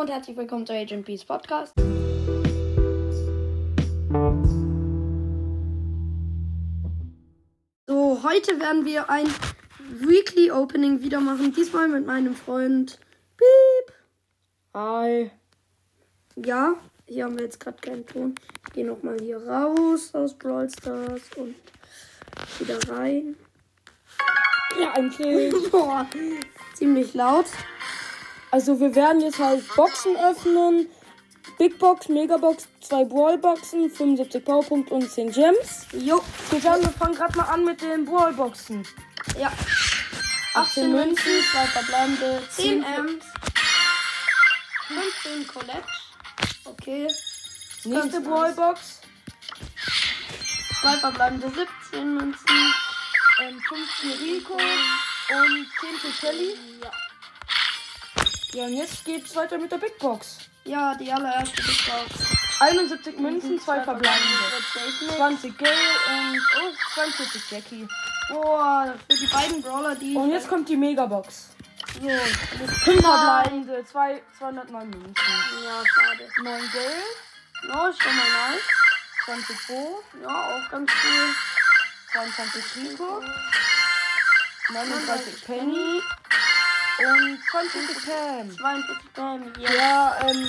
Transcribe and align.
und 0.00 0.08
herzlich 0.08 0.34
willkommen 0.34 0.66
zu 0.66 0.72
Agent 0.72 1.04
Peace 1.04 1.26
Podcast. 1.26 1.74
So, 7.86 8.22
heute 8.22 8.58
werden 8.58 8.86
wir 8.86 9.10
ein 9.10 9.26
Weekly 9.98 10.52
Opening 10.52 11.02
wieder 11.02 11.20
machen. 11.20 11.52
Diesmal 11.52 11.88
mit 11.88 12.06
meinem 12.06 12.34
Freund 12.34 12.98
Piep. 13.36 13.94
Hi. 14.72 15.30
Ja, 16.36 16.76
hier 17.06 17.24
haben 17.24 17.36
wir 17.36 17.44
jetzt 17.44 17.60
gerade 17.60 17.76
keinen 17.82 18.06
Ton. 18.06 18.34
Ich 18.68 18.72
gehe 18.72 18.86
nochmal 18.86 19.18
hier 19.20 19.36
raus 19.46 20.14
aus 20.14 20.32
Brawl 20.32 20.70
Stars 20.70 21.28
und 21.36 21.56
wieder 22.58 22.78
rein. 22.88 23.36
Ja, 24.80 24.92
eigentlich. 24.94 25.52
Boah, 25.70 26.06
ziemlich 26.72 27.12
laut. 27.12 27.46
Also 28.50 28.78
wir 28.80 28.94
werden 28.94 29.20
jetzt 29.20 29.38
halt 29.38 29.62
Boxen 29.76 30.16
öffnen. 30.16 30.88
Big 31.58 31.78
Box, 31.78 32.08
Megabox, 32.08 32.68
zwei 32.80 33.04
Brawlboxen, 33.04 33.90
75 33.90 34.44
Powerpunkte 34.44 34.94
und 34.94 35.10
10 35.10 35.32
Gems. 35.32 35.86
Jo, 35.92 36.22
Wir 36.50 36.60
sagen, 36.60 36.82
wir 36.82 36.90
fangen 36.90 37.14
gerade 37.14 37.36
mal 37.36 37.44
an 37.44 37.64
mit 37.64 37.80
den 37.80 38.04
Brawlboxen. 38.04 38.86
ja. 39.38 39.52
18 40.52 40.90
Münzen, 40.90 41.30
zwei 41.52 41.64
verbleibende, 41.66 42.42
10 42.50 42.82
10 42.82 42.84
Amps. 42.84 43.26
15 44.88 45.46
Colette. 45.46 45.84
Okay. 46.64 47.06
Nächste 47.84 48.20
nice. 48.20 48.24
Brawlbox, 48.28 49.00
Zwei 50.80 50.96
verbleibende 50.96 51.48
17 51.92 52.14
Münzen. 52.14 52.46
ähm, 53.42 53.60
15 53.60 54.10
Rico 54.28 54.54
und 54.54 55.68
10 55.80 55.98
für 56.10 56.26
Kelly. 56.26 56.54
Ja. 56.82 56.90
Ja, 58.52 58.64
und 58.64 58.74
jetzt 58.74 59.04
geht's 59.04 59.34
weiter 59.36 59.58
mit 59.58 59.70
der 59.70 59.78
Big 59.78 59.98
Box. 59.98 60.38
Ja, 60.64 60.94
die 60.96 61.10
allererste 61.12 61.62
Big 61.62 61.86
Box. 61.86 62.26
71 62.60 63.18
Münzen, 63.18 63.58
zwei 63.60 63.82
verbleibende. 63.82 64.34
Wird 64.50 64.64
safe 64.74 65.04
nicht. 65.04 65.16
20 65.16 65.58
Gale 65.58 65.72
und 65.72 66.40
oh, 66.62 66.74
42 66.94 67.50
Jackie. 67.50 67.88
Boah, 68.30 68.94
für 69.08 69.16
die 69.16 69.26
beiden 69.26 69.62
Brawler, 69.62 69.94
die. 69.94 70.14
Und 70.14 70.30
jetzt 70.30 70.48
kommt 70.48 70.68
die 70.68 70.76
Megabox. 70.76 71.50
So, 72.00 72.08
das 72.08 72.76
5 72.84 73.00
verbleibende, 73.00 73.84
zwei, 73.90 74.22
209 74.38 74.90
Münzen. 74.90 75.14
Ja, 75.64 75.82
schade. 75.94 76.28
9 76.42 76.70
Gale, 76.72 77.68
Ja, 77.68 77.88
ist 77.88 78.02
schon 78.02 78.16
mal 78.16 78.50
nice. 78.50 78.62
20 79.24 79.66
Bo, 79.68 80.02
Ja, 80.22 80.28
auch 80.56 80.70
ganz 80.70 80.90
cool. 81.04 81.34
22 82.12 82.64
Rico, 82.76 83.22
39 84.72 85.44
Penny 85.44 86.00
und 87.06 87.38
20 87.50 88.04
Pam. 88.06 88.50
42 88.50 89.12
Bam. 89.14 89.52
Ja. 89.58 89.70
Ja, 89.74 90.16
ähm, 90.28 90.48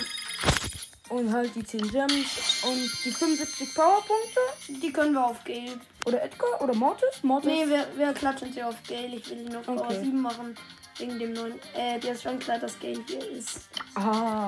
und 1.09 1.33
halt 1.33 1.53
die 1.55 1.63
10 1.63 1.91
Gems 1.91 2.63
und 2.63 2.89
die 3.03 3.11
75 3.11 3.75
Powerpunkte. 3.75 4.39
Die 4.69 4.93
können 4.93 5.13
wir 5.13 5.25
auf 5.25 5.43
Gale. 5.43 5.79
Oder 6.05 6.23
Edgar 6.23 6.61
oder 6.61 6.73
Mortis? 6.73 7.21
Mortis? 7.21 7.51
Nee, 7.51 7.67
wir, 7.67 7.85
wir 7.97 8.13
klatschen 8.13 8.53
sie 8.53 8.63
auf 8.63 8.75
Gale. 8.87 9.17
Ich 9.17 9.29
will 9.29 9.43
die 9.45 9.49
nur 9.51 9.61
Power 9.61 9.81
Okay. 9.85 9.99
7 10.03 10.21
machen. 10.21 10.55
Wegen 10.97 11.19
dem 11.19 11.33
neuen. 11.33 11.59
Äh, 11.73 11.99
der 11.99 12.13
ist 12.13 12.23
schon 12.23 12.39
klar, 12.39 12.59
dass 12.59 12.79
Gale 12.79 13.03
hier 13.07 13.29
ist. 13.31 13.61
Ah. 13.95 14.47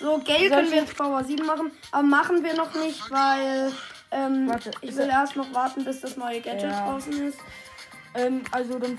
So, 0.00 0.18
Gale 0.26 0.50
können 0.50 0.70
wir 0.70 0.78
jetzt- 0.82 0.96
Power 0.96 1.24
7 1.24 1.46
machen. 1.46 1.70
Aber 1.92 2.02
machen 2.02 2.42
wir 2.44 2.54
noch 2.54 2.74
nicht, 2.74 3.10
weil. 3.10 3.72
Ähm, 4.10 4.48
Warte, 4.48 4.70
ich 4.82 4.94
will 4.94 5.08
er- 5.08 5.20
erst 5.22 5.34
noch 5.36 5.52
warten, 5.54 5.84
bis 5.84 6.00
das 6.00 6.16
neue 6.16 6.40
Gadget 6.40 6.70
Ja. 6.70 6.86
draußen 6.86 7.28
ist. 7.28 7.38
Ähm, 8.14 8.42
also 8.50 8.78
dann. 8.78 8.98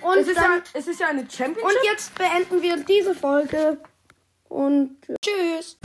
Und 0.00 0.18
es, 0.18 0.28
ist 0.28 0.36
dann- 0.36 0.44
ja, 0.58 0.62
es 0.74 0.86
ist 0.88 1.00
ja 1.00 1.08
eine 1.08 1.20
Championship. 1.30 1.64
Und 1.64 1.76
jetzt 1.84 2.14
beenden 2.16 2.62
wir 2.62 2.76
diese 2.78 3.14
Folge. 3.14 3.78
Und 4.48 4.96
tschüss. 5.22 5.78